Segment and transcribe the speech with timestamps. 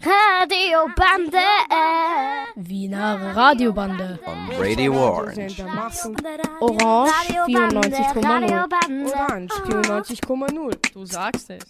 [0.00, 1.38] Radiobande.
[2.56, 4.18] Wiener Radiobande.
[4.26, 5.62] On Radio Orange.
[6.60, 7.12] Orange
[7.46, 9.06] 94,0.
[9.06, 10.92] Orange 94,0.
[10.92, 11.62] Du sagst es.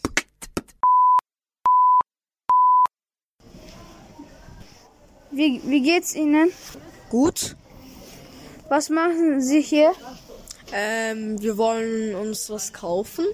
[5.30, 6.50] Wie, wie geht's Ihnen?
[7.10, 7.56] Gut.
[8.68, 9.92] Was machen Sie hier?
[10.72, 13.26] Ähm, wir wollen uns was kaufen.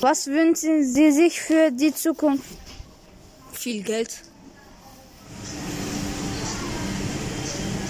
[0.00, 2.67] Was wünschen Sie sich für die Zukunft?
[3.68, 4.22] Viel Geld.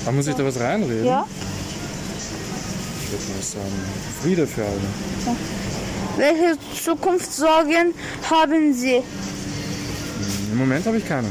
[0.04, 1.06] Da muss ich da was reinreden?
[1.06, 1.24] Ja.
[3.04, 3.80] Ich würde mal sagen,
[4.20, 5.36] Friede für alle.
[6.16, 7.94] Welche Zukunftssorgen
[8.28, 9.04] haben Sie?
[10.50, 11.28] Im Moment habe ich keine.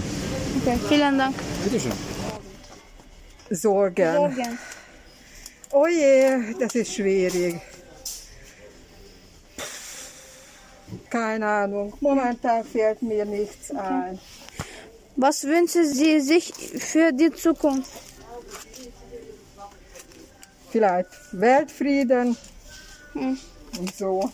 [0.62, 1.36] Okay, vielen Dank.
[1.66, 1.92] Bitte schön.
[3.50, 4.16] Sorgen.
[4.16, 4.60] Sorgen.
[5.72, 7.60] Oh je, das ist schwierig.
[11.10, 11.94] Keine Ahnung.
[12.02, 14.20] Momentan fällt mir nichts ein.
[15.16, 17.92] Was wünschen Sie sich für die Zukunft?
[20.70, 22.38] Vielleicht Weltfrieden
[23.14, 23.38] Hm.
[23.80, 24.30] und so.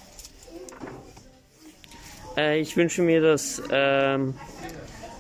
[2.36, 4.34] Äh, ich wünsche mir, dass ähm,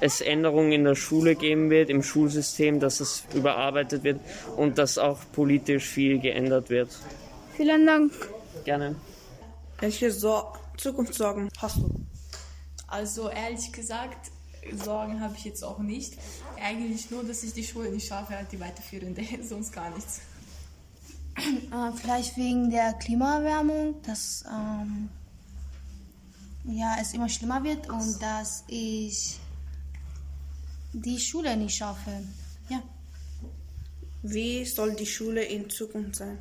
[0.02, 4.20] es Änderungen in der Schule geben wird, im Schulsystem, dass es überarbeitet wird
[4.58, 6.90] und dass auch politisch viel geändert wird.
[7.56, 8.12] Vielen Dank.
[8.66, 8.96] Gerne.
[9.80, 12.06] Welche Sor Zukunftssorgen hast du?
[12.88, 14.32] Also ehrlich gesagt,
[14.72, 16.18] Sorgen habe ich jetzt auch nicht.
[16.62, 20.22] Eigentlich nur, dass ich die Schule nicht schaffe, halt die weiterführende, sonst gar nichts.
[21.36, 25.10] Äh, vielleicht wegen der Klimaerwärmung, dass ähm,
[26.66, 29.40] ja, es immer schlimmer wird und dass ich
[30.94, 32.24] die Schule nicht schaffe.
[32.70, 32.82] Ja.
[34.22, 36.38] Wie soll die Schule in Zukunft sein?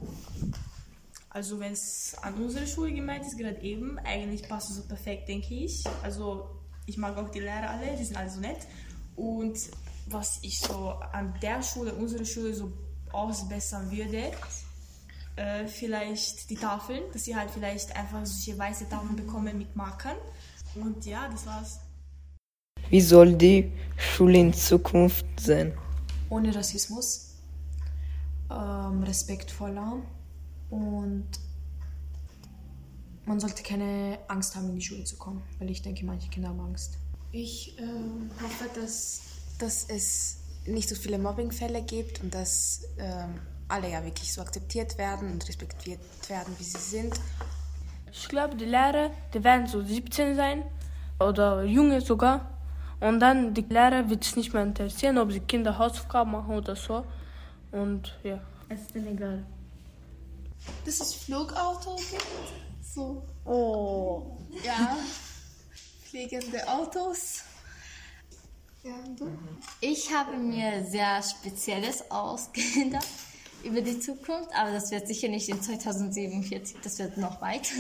[1.34, 5.30] Also wenn es an unsere Schule gemeint ist, gerade eben, eigentlich passt es so perfekt,
[5.30, 5.82] denke ich.
[6.02, 6.50] Also
[6.84, 8.58] ich mag auch die Lehrer alle, die sind alle so nett.
[9.16, 9.58] Und
[10.08, 12.70] was ich so an der Schule, unserer Schule so
[13.12, 14.30] ausbessern würde,
[15.36, 20.16] äh, vielleicht die Tafeln, dass sie halt vielleicht einfach solche weiße Tafeln bekommen mit Markern.
[20.74, 21.80] Und ja, das war's.
[22.90, 25.72] Wie soll die Schule in Zukunft sein?
[26.28, 27.36] Ohne Rassismus,
[28.50, 30.02] ähm, respektvoller
[30.72, 31.28] und
[33.26, 36.48] man sollte keine Angst haben, in die Schule zu kommen, weil ich denke, manche Kinder
[36.48, 36.96] haben Angst.
[37.30, 39.20] Ich ähm, hoffe, dass,
[39.58, 43.34] dass es nicht so viele Mobbingfälle gibt und dass ähm,
[43.68, 47.20] alle ja wirklich so akzeptiert werden und respektiert werden, wie sie sind.
[48.10, 50.64] Ich glaube, die Lehrer, die werden so 17 sein
[51.20, 52.48] oder junge sogar.
[52.98, 56.76] Und dann die Lehrer wird es nicht mehr interessieren, ob sie Kinder Hausaufgaben machen oder
[56.76, 57.04] so.
[57.72, 58.40] Und ja.
[58.70, 59.44] Es ist denen egal.
[60.84, 62.26] Dass es Flugauto gibt.
[62.82, 63.22] So.
[63.44, 64.38] Oh.
[64.64, 64.96] Ja.
[66.10, 67.42] Fliegende Autos.
[68.82, 69.30] Ja, du?
[69.80, 73.06] Ich habe mir sehr Spezielles ausgedacht
[73.62, 77.70] über die Zukunft, aber das wird sicher nicht in 2047, das wird noch weit.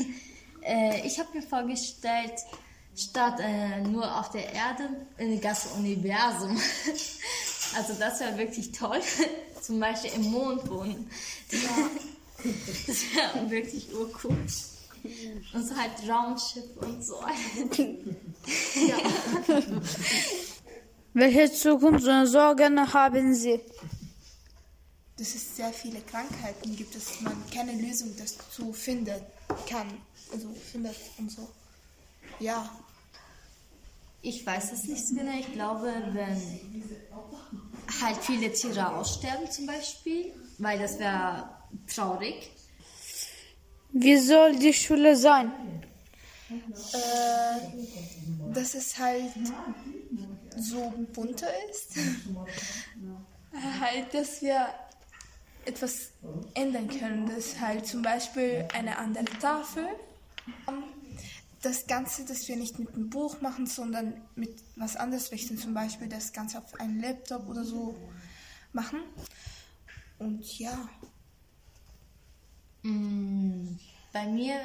[0.62, 2.34] Äh, ich habe mir vorgestellt,
[2.96, 4.88] statt äh, nur auf der Erde
[5.18, 6.58] ein ganzes Universum.
[7.74, 9.00] Also das wäre wirklich toll.
[9.62, 11.10] Zum Beispiel im Mond wohnen.
[11.50, 11.58] Ja.
[12.86, 14.36] Das wäre wirklich urcool.
[15.52, 17.20] Und so halt Raumschiff und so.
[18.86, 18.96] ja.
[21.14, 23.60] Welche Zukunftssorgen haben Sie?
[25.18, 29.20] Dass es sehr viele Krankheiten gibt, dass man keine Lösung dazu finden
[29.68, 29.88] kann.
[30.32, 31.48] Also findet und so.
[32.38, 32.68] Ja.
[34.22, 35.36] Ich weiß es nicht so genau.
[35.38, 36.82] Ich glaube, wenn
[38.00, 41.48] halt viele Tiere aussterben zum Beispiel, weil das wäre
[41.86, 42.50] traurig.
[43.92, 45.52] Wie soll die Schule sein?
[46.50, 49.32] Äh, dass es halt
[50.56, 51.96] so bunter ist.
[53.80, 54.68] halt, dass wir
[55.64, 56.10] etwas
[56.54, 57.26] ändern können.
[57.26, 59.86] Dass halt zum Beispiel eine andere Tafel.
[61.60, 65.58] Das Ganze, dass wir nicht mit einem Buch machen, sondern mit was anderes richten.
[65.58, 67.96] Zum Beispiel das Ganze auf einen Laptop oder so
[68.72, 69.00] machen.
[70.18, 70.88] Und ja.
[72.82, 73.76] Mm,
[74.12, 74.56] bei mir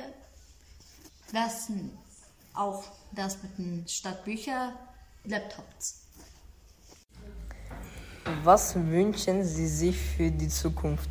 [1.32, 1.72] wäre es
[2.54, 4.74] auch das mit den Stadtbücher,
[5.26, 6.04] Laptops.
[8.44, 11.10] Was wünschen Sie sich für die Zukunft?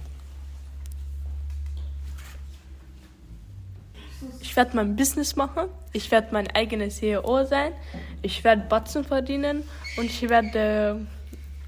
[4.41, 7.73] Ich werde mein Business machen, ich werde mein eigenes CEO sein,
[8.23, 9.63] ich werde Batzen verdienen
[9.97, 11.07] und ich werde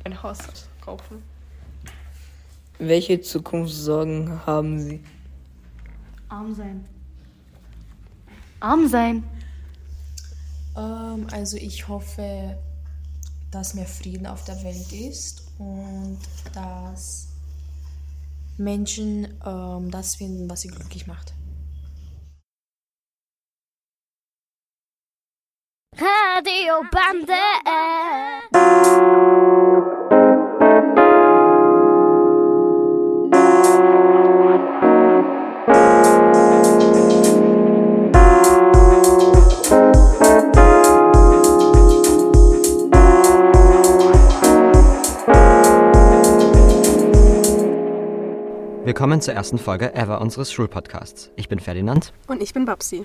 [0.04, 0.38] ein Haus
[0.80, 1.22] kaufen.
[2.78, 5.00] Welche Zukunftssorgen haben Sie?
[6.28, 6.84] Arm sein.
[8.60, 9.24] Arm sein.
[10.76, 12.58] Ähm, also ich hoffe,
[13.50, 16.18] dass mehr Frieden auf der Welt ist und
[16.52, 17.28] dass
[18.58, 21.32] Menschen ähm, das finden, was sie glücklich macht.
[25.96, 27.34] Radio Bande.
[48.88, 51.30] Willkommen zur ersten Folge ever unseres Schulpodcasts.
[51.36, 52.14] Ich bin Ferdinand.
[52.26, 53.04] Und ich bin Babsi.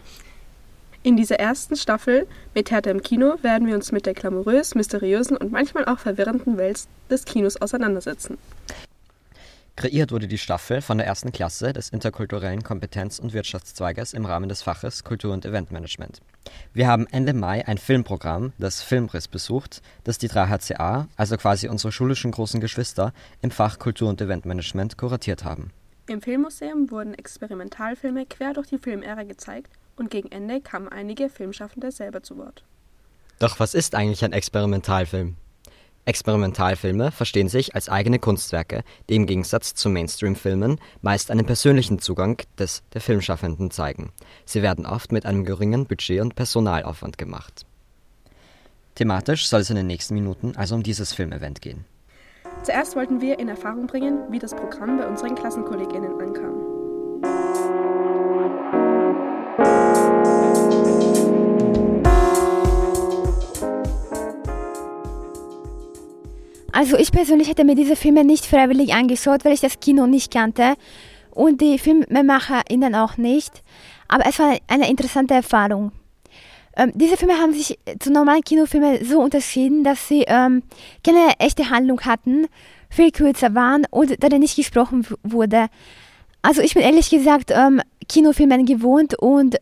[1.04, 2.26] In dieser ersten Staffel
[2.56, 6.56] mit Hertha im Kino werden wir uns mit der glamourös, mysteriösen und manchmal auch verwirrenden
[6.56, 8.38] Welt des Kinos auseinandersetzen.
[9.76, 14.48] Kreiert wurde die Staffel von der ersten Klasse des interkulturellen Kompetenz- und Wirtschaftszweiges im Rahmen
[14.48, 16.22] des Faches Kultur- und Eventmanagement.
[16.74, 21.92] Wir haben Ende Mai ein Filmprogramm, das Filmriss, besucht, das die 3HCA, also quasi unsere
[21.92, 25.72] schulischen großen Geschwister, im Fach Kultur- und Eventmanagement kuratiert haben.
[26.08, 31.92] Im Filmmuseum wurden Experimentalfilme quer durch die Filmära gezeigt und gegen Ende kamen einige Filmschaffende
[31.92, 32.64] selber zu Wort.
[33.40, 35.36] Doch was ist eigentlich ein Experimentalfilm?
[36.06, 42.42] Experimentalfilme verstehen sich als eigene Kunstwerke, die im Gegensatz zu Mainstream-Filmen meist einen persönlichen Zugang
[42.60, 44.12] des der Filmschaffenden zeigen.
[44.46, 47.66] Sie werden oft mit einem geringen Budget und Personalaufwand gemacht.
[48.96, 51.86] Thematisch soll es in den nächsten Minuten also um dieses Filmevent gehen.
[52.64, 56.83] Zuerst wollten wir in Erfahrung bringen, wie das Programm bei unseren Klassenkolleginnen ankam.
[66.74, 70.34] Also ich persönlich hätte mir diese Filme nicht freiwillig angeschaut, weil ich das Kino nicht
[70.34, 70.74] kannte
[71.30, 73.62] und die FilmemacherInnen auch nicht.
[74.08, 75.92] Aber es war eine interessante Erfahrung.
[76.76, 80.64] Ähm, diese Filme haben sich zu normalen Kinofilmen so unterschieden, dass sie ähm,
[81.06, 82.48] keine echte Handlung hatten,
[82.90, 85.68] viel kürzer waren und darin nicht gesprochen wurde.
[86.42, 89.58] Also ich bin ehrlich gesagt ähm, Kinofilmen gewohnt und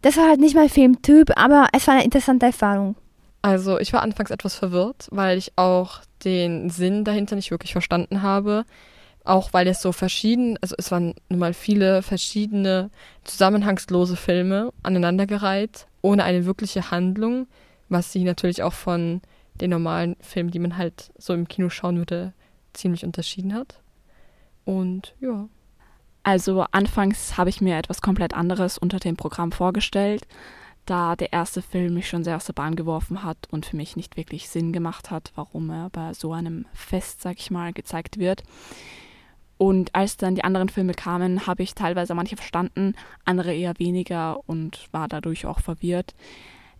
[0.00, 2.96] das war halt nicht mein Filmtyp, aber es war eine interessante Erfahrung.
[3.42, 8.22] Also ich war anfangs etwas verwirrt, weil ich auch den Sinn dahinter nicht wirklich verstanden
[8.22, 8.64] habe.
[9.24, 12.90] Auch weil es so verschieden, also es waren nun mal viele verschiedene
[13.24, 17.46] zusammenhangslose Filme aneinandergereiht, ohne eine wirkliche Handlung,
[17.88, 19.22] was sie natürlich auch von
[19.54, 22.34] den normalen Filmen, die man halt so im Kino schauen würde,
[22.74, 23.80] ziemlich unterschieden hat.
[24.64, 25.48] Und ja.
[26.22, 30.26] Also anfangs habe ich mir etwas komplett anderes unter dem Programm vorgestellt,
[30.86, 33.96] da der erste Film mich schon sehr aus der Bahn geworfen hat und für mich
[33.96, 38.18] nicht wirklich Sinn gemacht hat, warum er bei so einem Fest, sag ich mal, gezeigt
[38.18, 38.42] wird.
[39.56, 42.94] Und als dann die anderen Filme kamen, habe ich teilweise manche verstanden,
[43.24, 46.14] andere eher weniger und war dadurch auch verwirrt.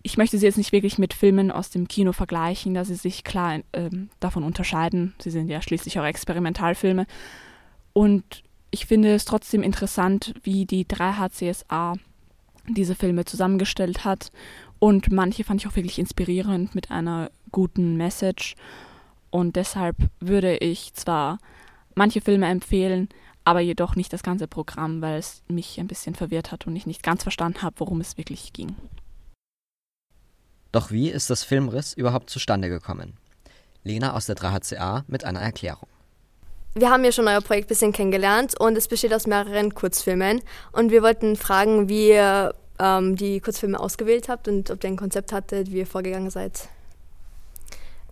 [0.03, 3.23] Ich möchte sie jetzt nicht wirklich mit Filmen aus dem Kino vergleichen, da sie sich
[3.23, 5.15] klar äh, davon unterscheiden.
[5.19, 7.07] Sie sind ja schließlich auch Experimentalfilme.
[7.93, 11.97] Und ich finde es trotzdem interessant, wie die 3HCSA
[12.67, 14.31] diese Filme zusammengestellt hat.
[14.79, 18.55] Und manche fand ich auch wirklich inspirierend mit einer guten Message.
[19.29, 21.39] Und deshalb würde ich zwar
[21.95, 23.09] manche Filme empfehlen,
[23.43, 26.87] aber jedoch nicht das ganze Programm, weil es mich ein bisschen verwirrt hat und ich
[26.87, 28.75] nicht ganz verstanden habe, worum es wirklich ging.
[30.71, 33.13] Doch wie ist das Filmriss überhaupt zustande gekommen?
[33.83, 35.87] Lena aus der 3HCA mit einer Erklärung.
[36.77, 40.41] Wir haben ja schon euer Projekt ein bisschen kennengelernt und es besteht aus mehreren Kurzfilmen.
[40.73, 44.97] Und wir wollten fragen, wie ihr ähm, die Kurzfilme ausgewählt habt und ob ihr ein
[44.97, 46.67] Konzept hattet, wie ihr vorgegangen seid.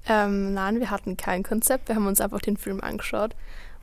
[0.07, 1.89] Ähm, nein, wir hatten kein Konzept.
[1.89, 3.35] Wir haben uns einfach den Film angeschaut.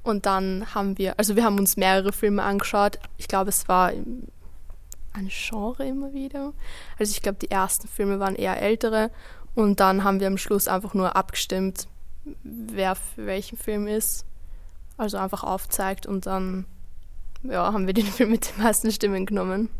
[0.02, 2.98] Und dann haben wir, also wir haben uns mehrere Filme angeschaut.
[3.18, 6.54] Ich glaube, es war ein Genre immer wieder.
[6.98, 9.10] Also ich glaube, die ersten Filme waren eher ältere.
[9.54, 11.86] Und dann haben wir am Schluss einfach nur abgestimmt,
[12.44, 14.24] wer für welchen Film ist
[15.00, 16.66] also einfach aufzeigt und dann
[17.42, 19.70] ja, haben wir den Film mit den meisten Stimmen genommen.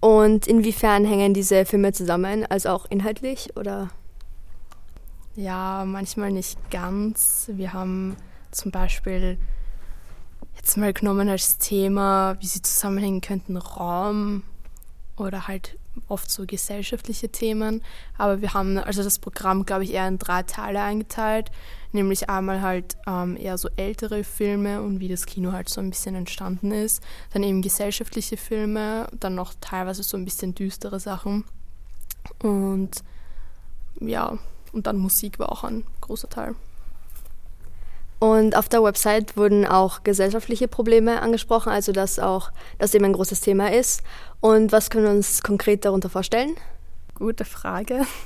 [0.00, 3.90] Und inwiefern hängen diese Filme zusammen, also auch inhaltlich oder?
[5.36, 7.48] Ja, manchmal nicht ganz.
[7.52, 8.16] Wir haben
[8.50, 9.38] zum Beispiel
[10.56, 14.42] jetzt mal genommen als Thema, wie sie zusammenhängen könnten, Raum
[15.16, 17.82] oder halt oft so gesellschaftliche Themen.
[18.16, 21.50] Aber wir haben also das Programm, glaube ich, eher in drei Teile eingeteilt.
[21.92, 25.90] Nämlich einmal halt ähm, eher so ältere Filme und wie das Kino halt so ein
[25.90, 27.02] bisschen entstanden ist.
[27.32, 31.44] Dann eben gesellschaftliche Filme, dann noch teilweise so ein bisschen düstere Sachen.
[32.38, 33.02] Und
[34.00, 34.38] ja,
[34.72, 36.54] und dann Musik war auch ein großer Teil.
[38.22, 43.14] Und auf der Website wurden auch gesellschaftliche Probleme angesprochen, also dass auch das eben ein
[43.14, 44.04] großes Thema ist.
[44.38, 46.54] Und was können wir uns konkret darunter vorstellen?
[47.16, 48.06] Gute Frage.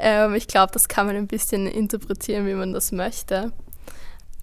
[0.00, 3.52] Ähm, ich glaube, das kann man ein bisschen interpretieren, wie man das möchte.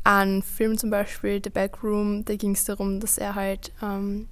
[0.05, 4.29] An Film zum Beispiel The Backroom, da ging es darum, dass er halt ähm,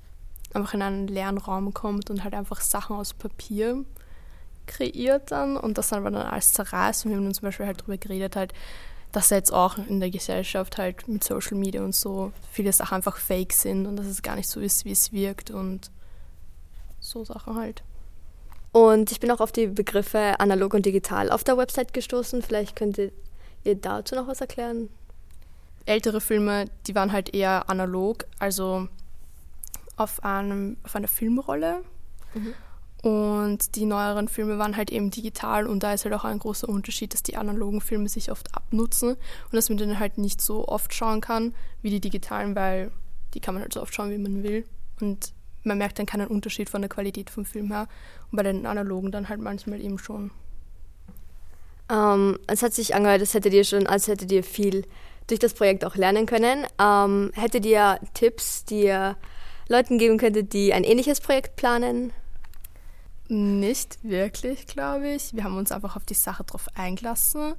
[0.53, 3.83] einfach in einen leeren Raum kommt und halt einfach Sachen aus Papier
[4.67, 7.03] kreiert dann und das dann aber dann alles zerreißt.
[7.03, 8.53] Und wir haben dann zum Beispiel halt darüber geredet, halt,
[9.17, 13.17] dass jetzt auch in der Gesellschaft halt mit Social Media und so viele Sachen einfach
[13.17, 15.89] fake sind und dass es gar nicht so ist, wie es wirkt und
[16.99, 17.81] so Sachen halt.
[18.71, 22.43] Und ich bin auch auf die Begriffe analog und digital auf der Website gestoßen.
[22.43, 23.11] Vielleicht könntet
[23.63, 24.87] ihr dazu noch was erklären?
[25.87, 28.87] Ältere Filme, die waren halt eher analog, also
[29.95, 31.81] auf, einem, auf einer Filmrolle.
[32.35, 32.53] Mhm.
[33.07, 36.67] Und die neueren Filme waren halt eben digital und da ist halt auch ein großer
[36.67, 40.67] Unterschied, dass die analogen Filme sich oft abnutzen und dass man den halt nicht so
[40.67, 42.91] oft schauen kann wie die digitalen, weil
[43.33, 44.65] die kann man halt so oft schauen, wie man will.
[44.99, 45.31] Und
[45.63, 47.87] man merkt dann keinen Unterschied von der Qualität vom Film her.
[48.29, 50.31] Und bei den analogen dann halt manchmal eben schon.
[51.89, 54.83] Ähm, es hat sich angehört, als hättet ihr schon, als hättet ihr viel
[55.27, 56.65] durch das Projekt auch lernen können.
[56.77, 59.15] Ähm, hättet ihr Tipps, die ihr
[59.69, 62.11] Leuten geben könntet, die ein ähnliches Projekt planen?
[63.29, 65.33] Nicht wirklich, glaube ich.
[65.35, 67.55] Wir haben uns einfach auf die Sache drauf eingelassen,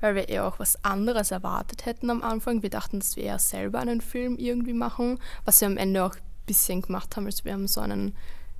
[0.00, 2.62] weil wir eher auch was anderes erwartet hätten am Anfang.
[2.62, 6.14] Wir dachten, dass wir eher selber einen Film irgendwie machen, was wir am Ende auch
[6.14, 7.24] ein bisschen gemacht haben.
[7.24, 8.14] Also wir haben so einen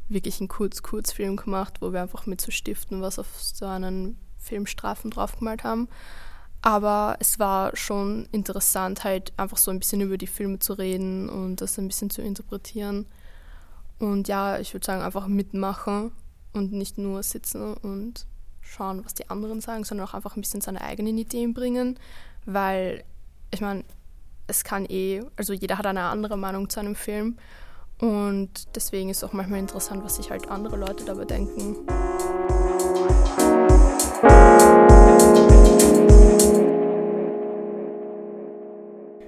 [0.09, 5.65] wirklichen Kurz-Kurzfilm gemacht, wo wir einfach mit so Stiften was auf so einen Filmstreifen draufgemalt
[5.65, 5.89] haben.
[6.63, 11.29] Aber es war schon interessant, halt einfach so ein bisschen über die Filme zu reden
[11.29, 13.07] und das ein bisschen zu interpretieren.
[13.99, 16.13] Und ja, ich würde sagen, einfach mitmachen
[16.53, 18.27] und nicht nur sitzen und
[18.61, 21.99] schauen, was die anderen sagen, sondern auch einfach ein bisschen seine eigenen Ideen bringen,
[22.45, 23.05] weil
[23.51, 23.85] ich meine,
[24.47, 27.39] es kann eh, also jeder hat eine andere Meinung zu einem Film
[27.99, 31.77] und deswegen ist es auch manchmal interessant, was sich halt andere Leute dabei denken.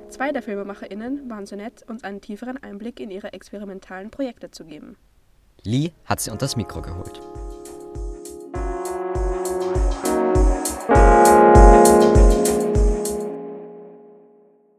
[0.08, 4.64] Zwei der FilmemacherInnen waren so nett, uns einen tieferen Einblick in ihre experimentalen Projekte zu
[4.64, 4.96] geben.
[5.64, 7.20] Lee hat sie unter das Mikro geholt.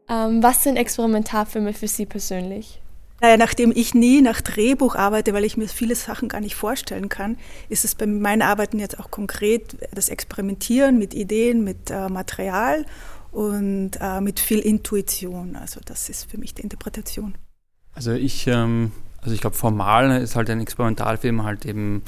[0.08, 2.80] Ähm, was sind Experimentalfilme für Sie persönlich?
[3.20, 7.08] Naja, nachdem ich nie nach Drehbuch arbeite, weil ich mir viele Sachen gar nicht vorstellen
[7.08, 12.08] kann, ist es bei meinen Arbeiten jetzt auch konkret das Experimentieren mit Ideen, mit äh,
[12.08, 12.84] Material
[13.30, 15.54] und äh, mit viel Intuition.
[15.54, 17.36] Also das ist für mich die Interpretation.
[17.94, 18.90] Also ich ähm,
[19.22, 22.02] also ich glaube, formal ist halt ein Experimentalfilm halt eben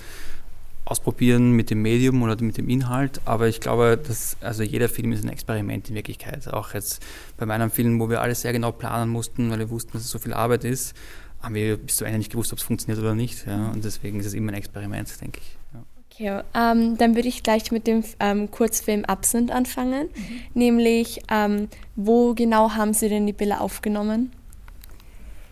[0.85, 5.13] ausprobieren mit dem Medium oder mit dem Inhalt, aber ich glaube, dass also jeder Film
[5.13, 6.53] ist ein Experiment in Wirklichkeit.
[6.53, 7.03] Auch jetzt
[7.39, 10.11] bei meinem Film, wo wir alles sehr genau planen mussten, weil wir wussten, dass es
[10.11, 10.95] so viel Arbeit ist,
[11.41, 13.47] haben wir bis zu Ende nicht gewusst, ob es funktioniert oder nicht.
[13.47, 15.57] Ja, und deswegen ist es immer ein Experiment, denke ich.
[15.73, 15.83] Ja.
[16.11, 20.09] Okay, ähm, dann würde ich gleich mit dem ähm, Kurzfilm Absent anfangen.
[20.15, 20.41] Mhm.
[20.55, 24.33] Nämlich, ähm, wo genau haben Sie denn die Bilder aufgenommen?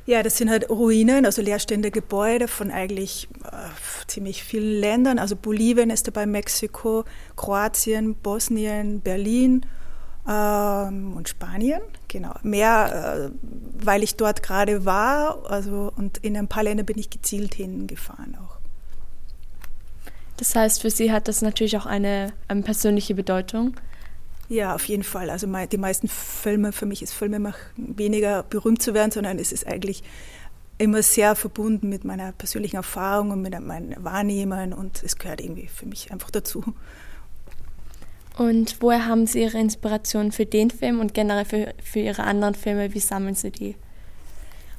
[0.04, 3.48] Ja, das sind halt Ruinen, also leerstehende Gebäude von eigentlich äh,
[4.08, 5.18] ziemlich vielen Ländern.
[5.18, 7.04] Also Bolivien ist dabei, Mexiko,
[7.36, 9.64] Kroatien, Bosnien, Berlin
[10.28, 11.80] ähm, und Spanien.
[12.08, 12.34] Genau.
[12.42, 15.48] Mehr, äh, weil ich dort gerade war.
[15.48, 18.56] Also, und in ein paar Länder bin ich gezielt hingefahren auch.
[20.36, 23.76] Das heißt, für Sie hat das natürlich auch eine, eine persönliche Bedeutung.
[24.48, 25.30] Ja, auf jeden Fall.
[25.30, 29.66] Also die meisten Filme, für mich ist Filme weniger berühmt zu werden, sondern es ist
[29.66, 30.02] eigentlich
[30.78, 35.68] immer sehr verbunden mit meiner persönlichen Erfahrung und mit meinen Wahrnehmen und es gehört irgendwie
[35.68, 36.64] für mich einfach dazu.
[38.36, 42.54] Und woher haben Sie Ihre Inspiration für den Film und generell für, für Ihre anderen
[42.54, 42.94] Filme?
[42.94, 43.76] Wie sammeln Sie die?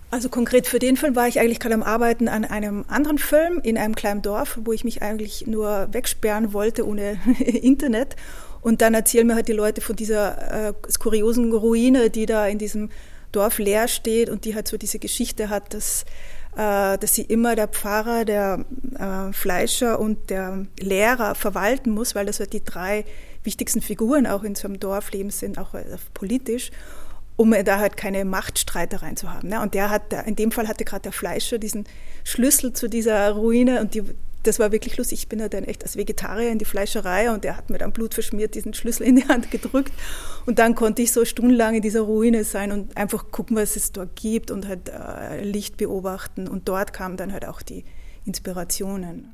[0.10, 3.60] Also konkret für den Film war ich eigentlich gerade am Arbeiten an einem anderen Film
[3.64, 8.16] in einem kleinen Dorf, wo ich mich eigentlich nur wegsperren wollte ohne Internet.
[8.64, 12.58] Und dann erzählen mir halt die Leute von dieser äh, skuriosen Ruine, die da in
[12.58, 12.90] diesem
[13.34, 16.06] Dorf leer steht und die halt so diese Geschichte hat, dass,
[16.56, 18.66] äh, dass sie immer der Pfarrer, der
[18.98, 23.04] äh, Fleischer und der Lehrer verwalten muss, weil das halt die drei
[23.44, 26.72] wichtigsten Figuren auch in so einem Dorfleben sind, auch äh, politisch
[27.36, 29.50] um da halt keine Machtstreitereien zu haben.
[29.50, 29.60] Ne?
[29.60, 31.86] Und der hat, in dem Fall hatte gerade der Fleischer diesen
[32.24, 34.04] Schlüssel zu dieser Ruine und die,
[34.44, 35.20] das war wirklich lustig.
[35.20, 37.92] Ich bin ja dann echt als Vegetarier in die Fleischerei und der hat mir dann
[37.92, 39.94] Blut verschmiert diesen Schlüssel in die Hand gedrückt.
[40.46, 43.92] Und dann konnte ich so stundenlang in dieser Ruine sein und einfach gucken, was es
[43.92, 46.48] dort gibt und halt äh, Licht beobachten.
[46.48, 47.86] Und dort kamen dann halt auch die
[48.26, 49.34] Inspirationen.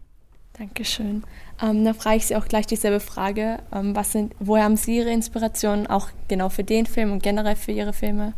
[0.53, 1.23] Dankeschön.
[1.61, 3.59] Ähm, dann frage ich Sie auch gleich dieselbe Frage.
[3.73, 7.55] Ähm, was sind, woher haben Sie Ihre Inspirationen auch genau für den Film und generell
[7.55, 8.33] für Ihre Filme?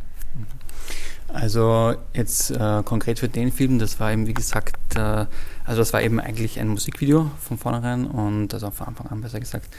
[1.33, 5.25] Also jetzt äh, konkret für den Film, das war eben wie gesagt, äh,
[5.65, 9.39] also das war eben eigentlich ein Musikvideo von vornherein und also von Anfang an besser
[9.39, 9.69] gesagt.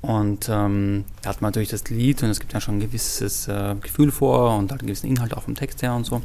[0.00, 3.46] Und ähm, da hat man natürlich das Lied und es gibt ja schon ein gewisses
[3.46, 6.22] äh, Gefühl vor und halt einen gewissen Inhalt auch vom Text her und so.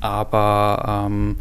[0.00, 1.36] Aber ähm,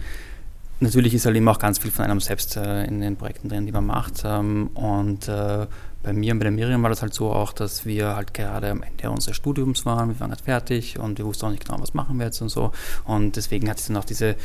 [0.79, 3.65] natürlich ist halt immer auch ganz viel von einem selbst äh, in den Projekten drin,
[3.65, 4.24] die man macht.
[4.25, 5.67] Ähm, und äh,
[6.01, 8.70] bei mir und bei der Miriam war das halt so auch, dass wir halt gerade
[8.70, 11.82] am Ende unseres Studiums waren, wir waren halt fertig und wir wussten auch nicht genau,
[11.82, 12.72] was machen wir jetzt und so.
[13.06, 14.36] Und deswegen hat es dann auch diese,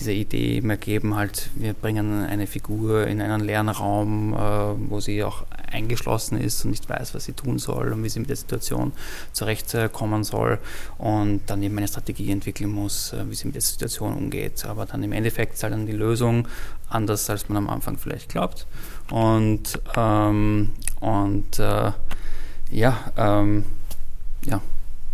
[0.00, 4.38] diese Idee eben ergeben, halt, wir bringen eine Figur in einen leeren Raum, äh,
[4.90, 8.20] wo sie auch eingeschlossen ist und nicht weiß, was sie tun soll und wie sie
[8.20, 8.92] mit der Situation
[9.32, 10.58] zurechtkommen soll
[10.98, 14.64] und dann eben eine Strategie entwickeln muss, äh, wie sie mit der Situation umgeht.
[14.66, 16.48] Aber dann im Endeffekt ist halt dann die Lösung
[16.88, 18.66] anders, als man am Anfang vielleicht glaubt.
[19.10, 21.92] Und, ähm, und äh,
[22.70, 23.64] ja, ähm,
[24.44, 24.60] ja,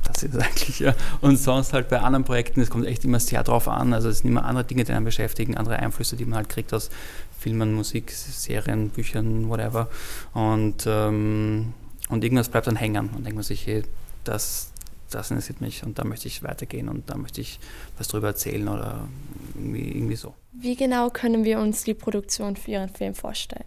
[0.09, 0.95] das ist eigentlich, ja.
[1.21, 3.93] Und sonst halt bei anderen Projekten, es kommt echt immer sehr drauf an.
[3.93, 6.73] Also es sind immer andere Dinge, die einen beschäftigen, andere Einflüsse, die man halt kriegt
[6.75, 6.91] aus
[7.39, 9.89] Filmen, Musik, Serien, Büchern, whatever.
[10.35, 11.75] Und, ähm,
[12.09, 13.11] und irgendwas bleibt dann hängen.
[13.11, 13.83] Und denkt man sich, hey,
[14.25, 14.73] das,
[15.11, 17.61] das interessiert mich und da möchte ich weitergehen und da möchte ich
[17.97, 19.09] was drüber erzählen oder
[19.55, 20.35] irgendwie, irgendwie so.
[20.53, 23.65] Wie genau können wir uns die Produktion für Ihren Film vorstellen?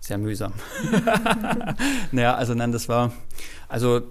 [0.00, 0.54] Sehr mühsam.
[2.12, 3.12] naja, also nein, das war,
[3.68, 4.02] also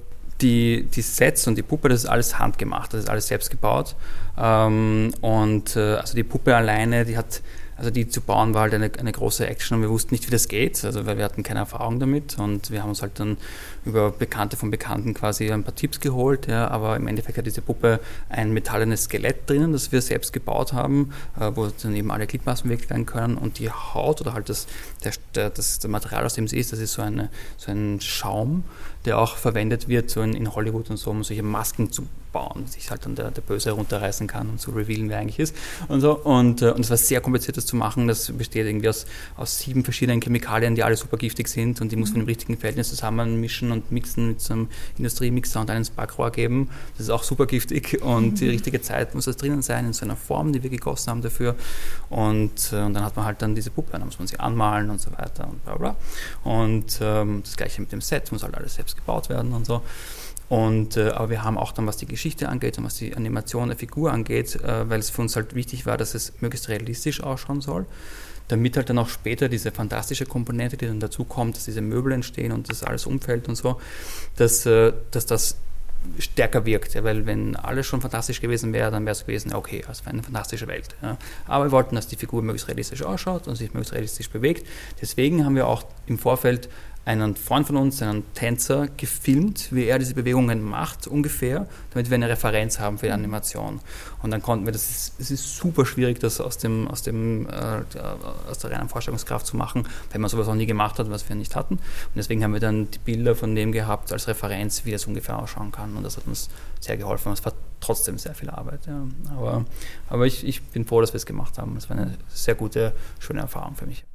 [0.42, 3.96] die, die Sets und die Puppe, das ist alles handgemacht, das ist alles selbst gebaut.
[4.38, 7.42] Ähm, und äh, also die Puppe alleine, die hat
[7.80, 10.32] also die zu bauen war halt eine, eine große Action und wir wussten nicht, wie
[10.32, 13.38] das geht, also weil wir hatten keine Erfahrung damit und wir haben uns halt dann
[13.86, 17.62] über Bekannte von Bekannten quasi ein paar Tipps geholt, ja, aber im Endeffekt hat diese
[17.62, 22.28] Puppe ein metallenes Skelett drinnen, das wir selbst gebaut haben, äh, wo dann eben alle
[22.28, 23.38] Gliedmaßen bewegt werden können.
[23.38, 24.68] Und die Haut oder halt das,
[25.06, 28.66] der, das, das Material, aus dem sie ist, das ist so, eine, so ein Schaum,
[29.10, 32.68] der auch verwendet wird so in, in Hollywood und so, um solche Masken zu bauen,
[32.68, 35.56] sich halt dann der, der Böse runterreißen kann und zu revealen, wer eigentlich ist
[35.88, 36.16] und so.
[36.16, 38.08] Und, äh, und es war sehr kompliziert, das zu machen.
[38.08, 39.06] Das besteht irgendwie aus,
[39.36, 42.58] aus sieben verschiedenen Chemikalien, die alle super giftig sind und die muss man im richtigen
[42.58, 44.68] Verhältnis zusammenmischen und mixen mit so einem
[44.98, 46.70] Industriemixer und einem Backrohr geben.
[46.98, 48.36] Das ist auch super giftig und mhm.
[48.36, 51.22] die richtige Zeit muss das drinnen sein, in so einer Form, die wir gegossen haben
[51.22, 51.56] dafür.
[52.10, 54.90] Und, äh, und dann hat man halt dann diese Puppe, dann muss man sie anmalen
[54.90, 55.96] und so weiter und bla bla.
[56.44, 59.82] Und ähm, das gleiche mit dem Set, muss halt alles selbst gebaut werden und so.
[60.50, 63.70] Und, äh, aber wir haben auch dann, was die Geschichte angeht und was die Animation
[63.70, 67.22] der Figur angeht, äh, weil es für uns halt wichtig war, dass es möglichst realistisch
[67.22, 67.86] ausschauen soll,
[68.48, 72.14] damit halt dann auch später diese fantastische Komponente, die dann dazu kommt, dass diese Möbel
[72.14, 73.80] entstehen und das alles umfällt und so,
[74.38, 75.58] dass, äh, dass das
[76.18, 79.84] stärker wirkt, ja, weil wenn alles schon fantastisch gewesen wäre, dann wäre es gewesen, okay,
[79.88, 80.96] also eine fantastische Welt.
[81.02, 81.18] Ja.
[81.46, 84.66] Aber wir wollten, dass die Figur möglichst realistisch ausschaut und sich möglichst realistisch bewegt.
[85.02, 86.70] Deswegen haben wir auch im Vorfeld
[87.10, 92.16] einen Freund von uns, einen Tänzer, gefilmt, wie er diese Bewegungen macht, ungefähr, damit wir
[92.16, 93.82] eine Referenz haben für die Animation.
[94.22, 97.48] Und dann konnten wir, das ist, es ist super schwierig, das aus, dem, aus, dem,
[97.48, 97.82] äh,
[98.48, 101.36] aus der reinen Vorstellungskraft zu machen, weil man sowas noch nie gemacht hat, was wir
[101.36, 101.76] nicht hatten.
[101.76, 105.40] Und deswegen haben wir dann die Bilder von dem gehabt als Referenz, wie das ungefähr
[105.40, 105.98] ausschauen kann.
[105.98, 106.48] Und das hat uns
[106.80, 107.32] sehr geholfen.
[107.34, 108.86] Es war trotzdem sehr viel Arbeit.
[108.86, 109.08] Ja.
[109.36, 109.66] Aber,
[110.10, 111.76] aber ich, ich bin froh, dass wir es gemacht haben.
[111.76, 114.06] Es war eine sehr gute, schöne Erfahrung für mich.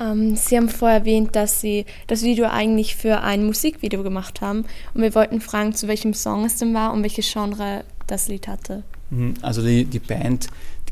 [0.00, 4.64] Ähm, Sie haben vorher erwähnt, dass Sie das Video eigentlich für ein Musikvideo gemacht haben.
[4.94, 8.48] Und wir wollten fragen, zu welchem Song es denn war und welches Genre das Lied
[8.48, 8.84] hatte.
[9.10, 10.48] Mhm, also die, die Band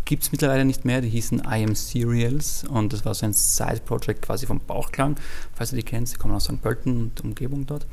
[0.07, 3.33] gibt es mittlerweile nicht mehr, die hießen I Am Serials und das war so ein
[3.33, 5.17] Side-Project quasi vom Bauchklang,
[5.53, 6.63] falls ihr die kennt, sie kommen aus St.
[6.63, 7.87] Pölten und Umgebung dort.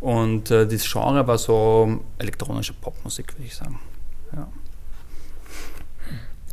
[0.00, 3.80] Und äh, das Genre war so elektronische Popmusik, würde ich sagen.
[4.32, 4.48] Ja.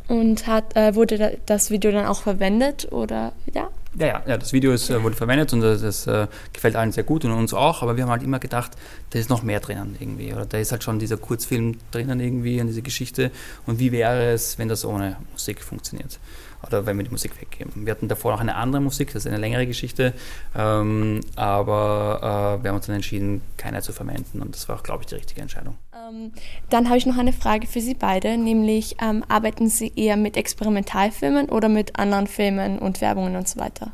[0.08, 3.68] Und hat, äh, wurde das Video dann auch verwendet oder ja?
[3.98, 6.92] Ja, ja, ja das Video ist, äh, wurde verwendet und das, das äh, gefällt allen
[6.92, 8.72] sehr gut und uns auch, aber wir haben halt immer gedacht,
[9.10, 10.32] da ist noch mehr drinnen irgendwie.
[10.32, 13.30] Oder da ist halt schon dieser Kurzfilm drinnen irgendwie und diese Geschichte.
[13.66, 16.18] Und wie wäre es, wenn das ohne Musik funktioniert?
[16.66, 17.86] oder wenn wir die Musik weggeben.
[17.86, 20.12] Wir hatten davor noch eine andere Musik, das ist eine längere Geschichte,
[20.56, 24.82] ähm, aber äh, wir haben uns dann entschieden, keine zu verwenden und das war auch,
[24.82, 25.76] glaube ich, die richtige Entscheidung.
[26.08, 26.32] Ähm,
[26.70, 30.36] dann habe ich noch eine Frage für Sie beide, nämlich ähm, arbeiten Sie eher mit
[30.36, 33.92] Experimentalfilmen oder mit anderen Filmen und Werbungen und so weiter?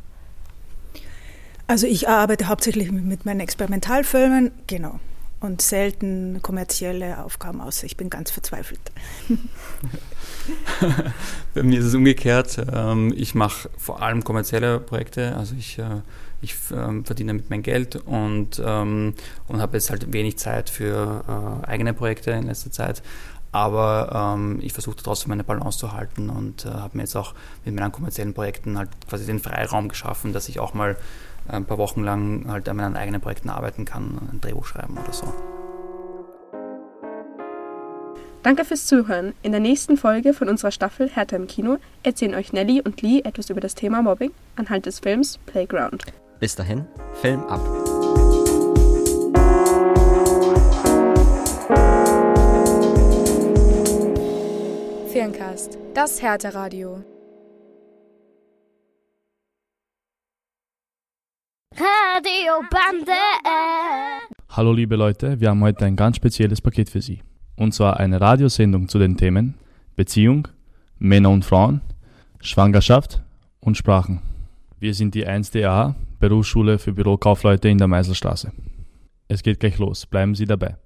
[1.67, 5.01] Also ich arbeite hauptsächlich mit meinen Experimentalfilmen, genau.
[5.41, 8.81] Und selten kommerzielle Aufgaben, außer ich bin ganz verzweifelt.
[11.55, 12.65] Bei mir ist es umgekehrt.
[12.73, 15.37] Ähm, ich mache vor allem kommerzielle Projekte.
[15.37, 16.01] Also ich, äh,
[16.45, 19.15] ich ähm, verdiene damit mein Geld und, ähm,
[19.49, 23.03] und habe jetzt halt wenig Zeit für äh, eigene Projekte in letzter Zeit.
[23.53, 27.73] Aber ich versuche trotzdem meine Balance zu halten und äh, habe mir jetzt auch mit
[27.73, 30.97] meinen kommerziellen Projekten halt quasi den Freiraum geschaffen, dass ich auch mal
[31.47, 35.13] ein paar Wochen lang halt an meinen eigenen Projekten arbeiten kann, ein Drehbuch schreiben oder
[35.13, 35.33] so.
[38.45, 39.33] Danke fürs Zuhören.
[39.43, 43.21] In der nächsten Folge von unserer Staffel Hertha im Kino erzählen euch Nelly und Lee
[43.21, 46.05] etwas über das Thema Mobbing anhand des Films Playground.
[46.41, 46.87] Bis dahin,
[47.21, 47.61] Film ab.
[55.13, 57.05] Ferncast, das Hertha-Radio.
[61.77, 63.13] Radio Bande.
[64.49, 67.23] Hallo liebe Leute, wir haben heute ein ganz spezielles Paket für Sie.
[67.57, 69.55] Und zwar eine Radiosendung zu den Themen
[69.97, 70.49] Beziehung,
[70.99, 71.81] Männer und Frauen,
[72.41, 73.23] Schwangerschaft
[73.61, 74.34] und Sprachen.
[74.85, 78.53] Wir sind die 1DA, Berufsschule für Bürokaufleute in der Meiselstraße.
[79.29, 80.77] Es geht gleich los, bleiben Sie dabei.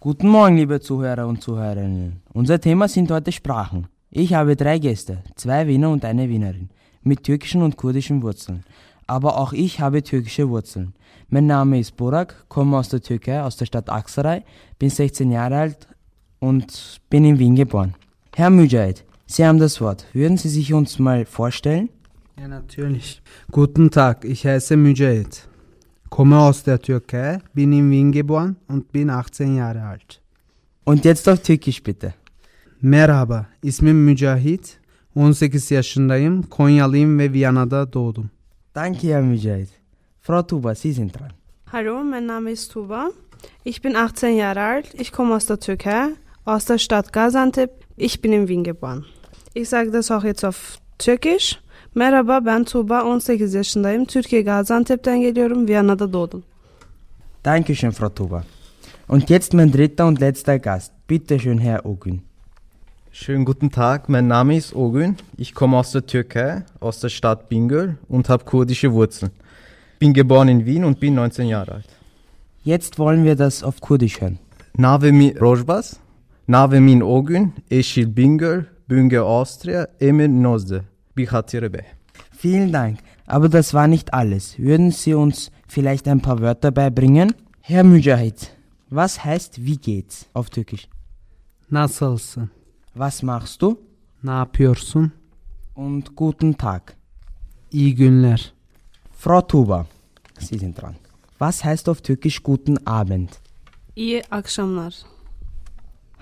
[0.00, 2.20] Guten Morgen, liebe Zuhörer und Zuhörerinnen.
[2.34, 3.86] Unser Thema sind heute Sprachen.
[4.10, 6.68] Ich habe drei Gäste, zwei Wiener und eine Wienerin,
[7.02, 8.64] mit türkischen und kurdischen Wurzeln.
[9.06, 10.92] Aber auch ich habe türkische Wurzeln.
[11.30, 14.42] Mein Name ist Burak, komme aus der Türkei, aus der Stadt Aksaray,
[14.78, 15.88] bin 16 Jahre alt
[16.38, 17.94] und bin in Wien geboren.
[18.34, 20.04] Herr Müjahid, Sie haben das Wort.
[20.12, 21.88] Würden Sie sich uns mal vorstellen?
[22.38, 23.22] Ja, natürlich.
[23.50, 25.48] Guten Tag, ich heiße Mücahit.
[26.10, 30.20] Komme aus der Türkei, bin in Wien geboren und bin 18 Jahre alt.
[30.84, 32.14] Und jetzt auf Türkisch bitte.
[32.80, 34.78] Merhaba, ismim Mücahit.
[35.14, 38.30] 18 yaşındayım, Konyalıyım ve Viyana'da doğdum.
[38.74, 39.68] Danke, Herr Müjahid.
[40.20, 41.30] Frau Tuba, Sie sind dran.
[41.72, 43.10] Hallo, mein Name ist Tuba.
[43.64, 44.94] Ich bin 18 Jahre alt.
[44.94, 46.08] Ich komme aus der Türkei,
[46.44, 47.70] aus der Stadt Gaziantep.
[48.02, 49.04] Ich bin in Wien geboren.
[49.54, 51.60] Ich sage das auch jetzt auf Türkisch.
[51.94, 54.04] Merhaba ben Tuba 18 yaşındayım.
[54.06, 55.68] Türkiye Gaziantep'ten geliyorum.
[55.68, 56.42] Viyana'da doğdum.
[57.44, 58.44] Dankeschön, Frau Tuba.
[59.08, 60.92] Und jetzt mein dritter und letzter Gast.
[61.10, 62.22] Bitte schön, Herr Ogün.
[63.12, 65.16] Schönen guten Tag, mein Name ist Ogün.
[65.38, 69.30] Ich komme aus der Türkei, aus der Stadt Bingöl und habe kurdische Wurzeln.
[70.00, 71.88] Bin geboren in Wien und bin 19 Jahre alt.
[72.64, 74.38] Jetzt wollen wir das auf Kurdisch hören.
[74.76, 76.00] Navemi Rojbas,
[76.48, 80.82] Navemin Ogün, Eşil Bingöl, Bünge Austria, Emir Nozde,
[81.16, 81.84] Bihatire Bey.
[82.38, 82.98] Vielen Dank.
[83.26, 84.58] Aber das war nicht alles.
[84.58, 87.30] Würden Sie uns vielleicht ein paar Wörter beibringen?
[87.60, 88.50] Herr Mücahit,
[88.90, 90.88] was heißt wie geht's auf Türkisch?
[91.70, 92.50] Nasılsın?
[92.94, 93.78] Was machst du?
[94.22, 95.12] Ne yapıyorsun?
[95.74, 96.82] Und guten Tag.
[97.70, 98.52] İyi günler.
[99.12, 99.86] Frau Tuba,
[100.38, 100.94] Sie sind dran.
[101.38, 103.28] Was heißt auf Türkisch guten Abend?
[103.96, 104.94] İyi akşamlar.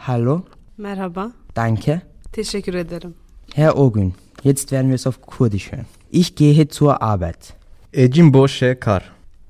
[0.07, 0.43] Hallo?
[0.79, 1.33] Merhaba.
[1.57, 2.01] Danke.
[2.33, 3.15] Teşekkür ederim.
[3.55, 5.87] Herr Ogün, jetzt werden wir es auf Kurdisch hören.
[6.11, 7.55] Ich gehe zur Arbeit.
[7.93, 9.03] Ecim Boşe Kar.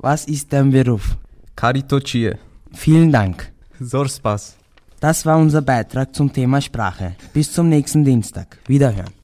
[0.02, 1.16] Was ist dein Beruf?
[1.56, 2.38] Karitoçiye.
[2.72, 3.52] Vielen Dank.
[3.82, 4.54] Zor spas.
[5.00, 7.14] Das war unser Beitrag zum Thema Sprache.
[7.32, 8.58] Bis zum nächsten Dienstag.
[8.66, 9.14] Wiederhören.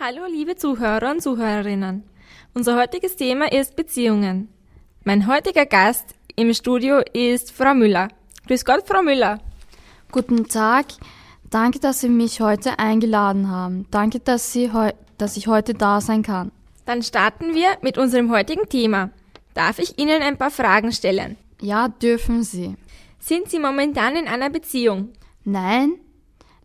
[0.00, 2.02] Hallo liebe Zuhörer und Zuhörerinnen.
[2.54, 4.48] Unser heutiges Thema ist Beziehungen.
[5.04, 8.08] Mein heutiger Gast im Studio ist Frau Müller.
[8.46, 9.38] Grüß Gott, Frau Müller.
[10.12, 10.86] Guten Tag.
[11.48, 13.86] Danke, dass Sie mich heute eingeladen haben.
[13.90, 14.70] Danke, dass, Sie
[15.16, 16.52] dass ich heute da sein kann.
[16.84, 19.08] Dann starten wir mit unserem heutigen Thema.
[19.54, 21.36] Darf ich Ihnen ein paar Fragen stellen?
[21.62, 22.76] Ja, dürfen Sie.
[23.18, 25.08] Sind Sie momentan in einer Beziehung?
[25.44, 25.94] Nein,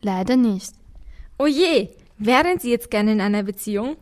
[0.01, 0.73] leider nicht.
[1.37, 3.95] Oh je, wären Sie jetzt gerne in einer Beziehung?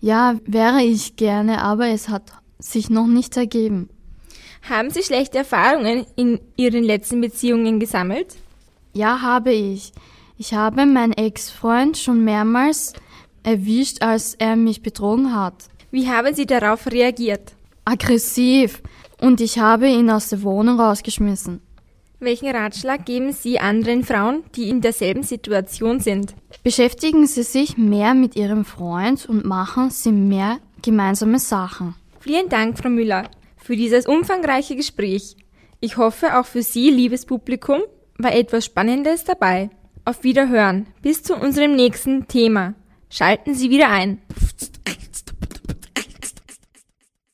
[0.00, 3.88] Ja, wäre ich gerne, aber es hat sich noch nicht ergeben.
[4.62, 8.36] Haben Sie schlechte Erfahrungen in Ihren letzten Beziehungen gesammelt?
[8.92, 9.92] Ja, habe ich.
[10.36, 12.92] Ich habe meinen Ex-Freund schon mehrmals
[13.42, 15.54] erwischt, als er mich betrogen hat.
[15.90, 17.52] Wie haben Sie darauf reagiert?
[17.84, 18.82] Aggressiv.
[19.20, 21.60] Und ich habe ihn aus der Wohnung rausgeschmissen.
[22.20, 26.34] Welchen Ratschlag geben Sie anderen Frauen, die in derselben Situation sind?
[26.62, 31.94] Beschäftigen Sie sich mehr mit Ihrem Freund und machen Sie mehr gemeinsame Sachen.
[32.20, 33.30] Vielen Dank, Frau Müller,
[33.62, 35.36] für dieses umfangreiche Gespräch.
[35.80, 37.80] Ich hoffe, auch für Sie, liebes Publikum,
[38.18, 39.70] war etwas Spannendes dabei.
[40.04, 40.86] Auf Wiederhören.
[41.02, 42.74] Bis zu unserem nächsten Thema.
[43.08, 44.20] Schalten Sie wieder ein.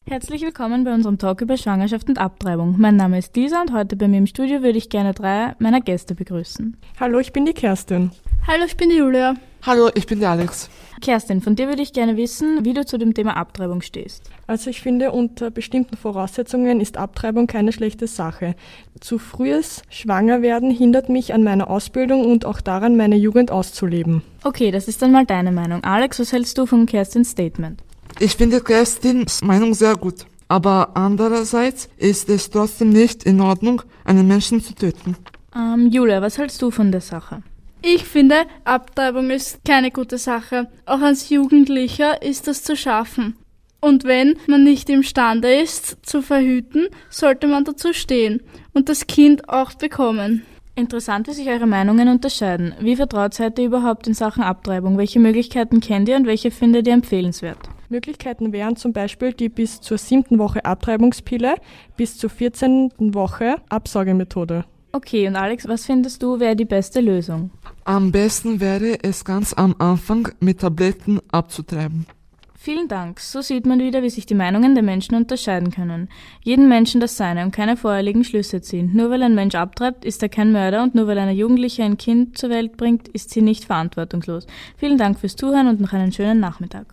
[0.09, 2.77] Herzlich willkommen bei unserem Talk über Schwangerschaft und Abtreibung.
[2.79, 5.81] Mein Name ist Lisa und heute bei mir im Studio würde ich gerne drei meiner
[5.81, 6.77] Gäste begrüßen.
[7.01, 8.13] Hallo, ich bin die Kerstin.
[8.49, 9.35] Hallo, ich bin die Julia.
[9.63, 10.71] Hallo, ich bin der Alex.
[11.01, 14.31] Kerstin, von dir würde ich gerne wissen, wie du zu dem Thema Abtreibung stehst.
[14.47, 18.55] Also ich finde, unter bestimmten Voraussetzungen ist Abtreibung keine schlechte Sache.
[19.01, 24.23] Zu frühes Schwangerwerden hindert mich an meiner Ausbildung und auch daran, meine Jugend auszuleben.
[24.45, 25.83] Okay, das ist dann mal deine Meinung.
[25.83, 27.83] Alex, was hältst du von Kerstins Statement?
[28.21, 30.25] Ich finde Kerstins Meinung sehr gut.
[30.47, 35.17] Aber andererseits ist es trotzdem nicht in Ordnung, einen Menschen zu töten.
[35.53, 37.43] Ähm, Julia, was hältst du von der Sache?
[37.89, 40.67] Ich finde, Abtreibung ist keine gute Sache.
[40.87, 43.37] Auch als Jugendlicher ist das zu schaffen.
[43.81, 49.49] Und wenn man nicht imstande ist, zu verhüten, sollte man dazu stehen und das Kind
[49.49, 50.43] auch bekommen.
[50.75, 52.75] Interessant, wie sich eure Meinungen unterscheiden.
[52.81, 54.99] Wie vertraut seid ihr überhaupt in Sachen Abtreibung?
[54.99, 57.69] Welche Möglichkeiten kennt ihr und welche findet ihr empfehlenswert?
[57.89, 61.55] Möglichkeiten wären zum Beispiel die bis zur siebten Woche Abtreibungspille,
[61.97, 62.91] bis zur 14.
[63.15, 64.65] Woche Absaugemethode.
[64.97, 67.51] Okay, und Alex, was findest du wäre die beste Lösung?
[67.85, 72.07] Am besten wäre es ganz am Anfang mit Tabletten abzutreiben.
[72.55, 73.21] Vielen Dank.
[73.21, 76.09] So sieht man wieder, wie sich die Meinungen der Menschen unterscheiden können.
[76.43, 78.93] Jeden Menschen das Seine und keine vorherigen Schlüsse ziehen.
[78.95, 81.99] Nur weil ein Mensch abtreibt, ist er kein Mörder und nur weil eine Jugendliche ein
[81.99, 84.47] Kind zur Welt bringt, ist sie nicht verantwortungslos.
[84.79, 86.87] Vielen Dank fürs Zuhören und noch einen schönen Nachmittag.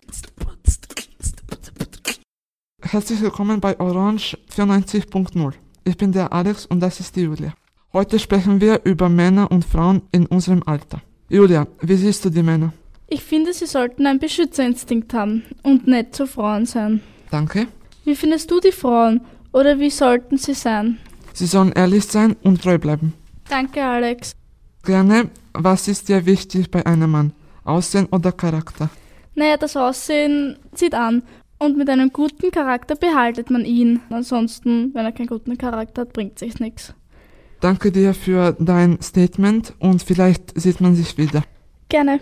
[2.82, 5.54] Herzlich willkommen bei Orange 94.0.
[5.86, 7.54] Ich bin der Alex und das ist die Julia.
[7.96, 11.00] Heute sprechen wir über Männer und Frauen in unserem Alter.
[11.30, 12.74] Julia, wie siehst du die Männer?
[13.08, 17.02] Ich finde, sie sollten einen Beschützerinstinkt haben und nett zu Frauen sein.
[17.30, 17.68] Danke.
[18.04, 20.98] Wie findest du die Frauen oder wie sollten sie sein?
[21.34, 23.14] Sie sollen ehrlich sein und treu bleiben.
[23.48, 24.32] Danke, Alex.
[24.84, 27.34] Gerne, was ist dir wichtig bei einem Mann?
[27.64, 28.90] Aussehen oder Charakter?
[29.36, 31.22] Naja, das Aussehen zieht an.
[31.60, 34.00] Und mit einem guten Charakter behaltet man ihn.
[34.10, 36.96] Ansonsten, wenn er keinen guten Charakter hat, bringt sich nichts.
[37.64, 41.44] Danke dir für dein Statement und vielleicht sieht man sich wieder.
[41.88, 42.20] Gerne.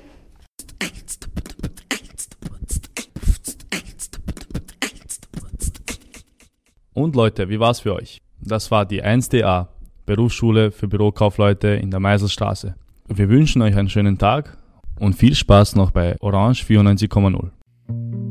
[6.94, 8.22] Und Leute, wie war's für euch?
[8.40, 9.70] Das war die 1DA,
[10.06, 12.76] Berufsschule für Bürokaufleute in der Meiselstraße.
[13.08, 14.60] Wir wünschen euch einen schönen Tag
[15.00, 18.31] und viel Spaß noch bei Orange 94,0.